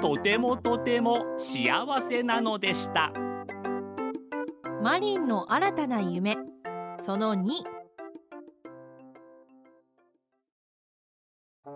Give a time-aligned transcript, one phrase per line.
[0.00, 1.68] とてもとても幸
[2.08, 3.12] せなのでした。
[4.80, 6.36] マリンの新たな夢。
[7.00, 7.48] その2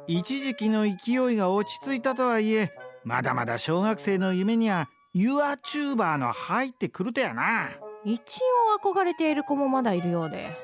[0.06, 2.72] 一時期の勢いが落ち着いたとはいえ
[3.04, 7.70] まだまだ小学生の夢にはユアチューバーの入ってくるとやな。
[8.04, 8.40] 一
[8.82, 10.56] 応憧れている子もまだいるようで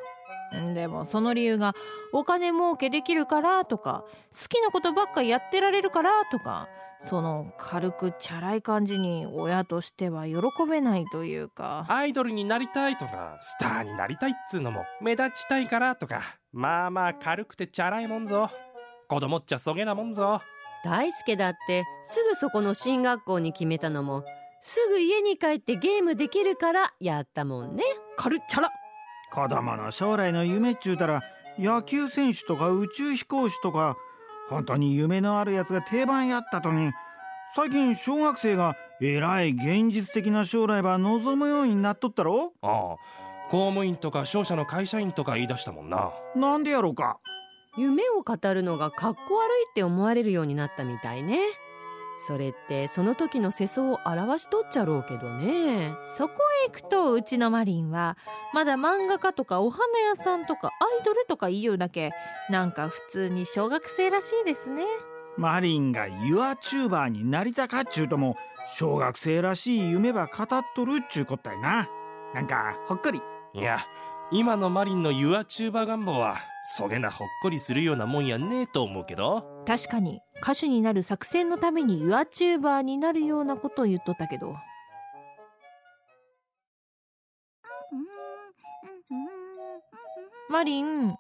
[0.74, 1.74] でもその理由が
[2.12, 6.68] お金儲けできるからとか好きなことばっかやってられるからとか
[7.02, 10.36] その軽くチャラい感じに親としては喜
[10.68, 11.86] べないというか。
[11.88, 18.50] アイドルになりたいとかスターになりたいっつうのも目立ちたいからとかまあまあ軽くてチャラいもんぞ。
[19.08, 20.40] 子供っちゃそげなもんぞ。
[20.84, 24.24] 大輔だってすぐそこの進学校に決めたのも
[24.60, 27.84] すぐ家に帰ってゲームできるからやったもんね。
[28.16, 28.70] カルチャラ
[29.30, 31.22] 子供の将来の夢っちゅうたら
[31.58, 33.96] 野球選手とか宇宙飛行士とか
[34.48, 36.92] 本当に夢のあるやつが定番やったとに
[37.54, 42.52] 最近小学生がえらい現実的な将来ば望むようになっとったろ？
[42.62, 42.96] ああ
[43.50, 46.10] 公務員とか商社の会社員とか言い出したもんな。
[46.36, 47.18] なんでやろうか？
[47.78, 51.38] 夢を語るのがかっこ悪いって思われるようになったみたいね
[52.26, 55.94] それってその時の世相を表しとっちゃろうけどね。
[56.08, 58.16] そこへ行くとうちのマリンは
[58.52, 62.10] まだ漫画家とかお花屋さんとかアイドルとか言うだけ
[62.50, 64.84] なんか普通に小学生らしいですね。
[65.36, 68.36] マリンがユアチューバーになりたかっちゅうとも
[68.76, 71.88] 小学生らしい夢ば語っとるっちゅうこったいな。
[72.34, 73.22] なんかほっこり。
[73.54, 73.78] いや
[74.30, 76.36] 今のマリンのユアチューバー願望は
[76.76, 84.56] そげなほっこりするようなもんやねえと思うけど確かに歌手になる作戦のためにユアチューバーになるようなことを言っとったけど。
[90.48, 91.14] マリン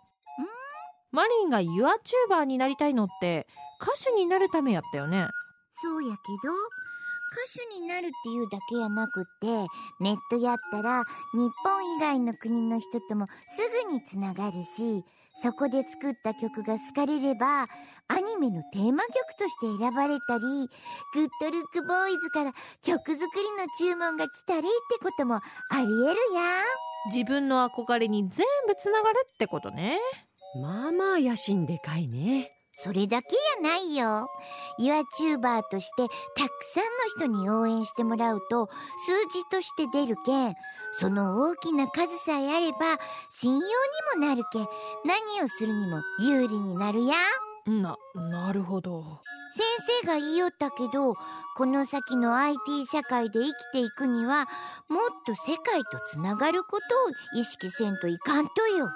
[1.12, 3.46] マリンがユアチューバーになりたいのって
[3.82, 5.26] 歌手になるためやったよね。
[5.82, 9.46] そうやけど歌手になるっていうだけやなくって
[10.00, 11.04] ネットやったら
[11.34, 15.04] 日本以外の国の人ともすぐにつながるし
[15.42, 17.66] そこで作った曲が好かれれば
[18.08, 20.42] アニメのテーマ曲として選ばれたり
[21.14, 25.40] グッドルックボーイズから曲作りの注文が来たりってこともあ
[25.76, 25.88] りえる
[26.34, 26.64] やん。
[27.14, 29.98] 自分の憧れに全部つながるってことね。
[30.62, 34.30] まあまあ野心でかいねそれだけやないよ。
[34.78, 36.06] ユアチューバーとして
[36.36, 38.72] たくさんの人に応援してもらうと数
[39.32, 40.54] 字として出るけん、
[40.98, 42.78] その大きな数さえあれば
[43.30, 43.64] 信用に
[44.20, 44.68] もなるけん、
[45.04, 47.82] 何をするにも有利になるやん。
[47.82, 49.20] な、なるほど。
[49.54, 49.64] 先
[50.02, 51.14] 生が言いよったけど、
[51.56, 54.46] この先の IT 社会で生きていくには、
[54.88, 56.84] もっと世界とつながること
[57.36, 58.88] を意識せんといかんとよ。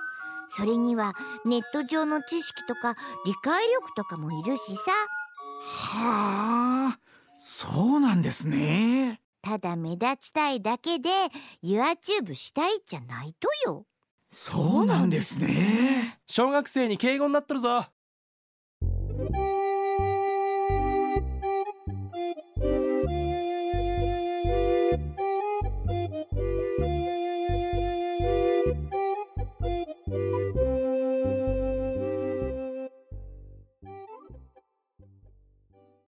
[0.57, 1.15] それには
[1.45, 4.93] ネット上の知識とか理解力とかもいるしさ。
[5.65, 6.99] はあ
[7.39, 11.09] そうなんですねただ目立ちたいだけで
[11.63, 13.87] YouTube したいじゃないとよ。
[14.31, 17.87] そうなんですね小学生に敬語になっとるぞ